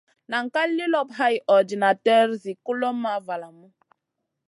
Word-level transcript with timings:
Nan 0.31 0.45
ka 0.53 0.61
li 0.75 0.85
lop 0.93 1.09
hay 1.19 1.35
ordinater 1.57 2.27
zi 2.41 2.51
kulomʼma 2.65 3.13
valamu. 3.27 3.67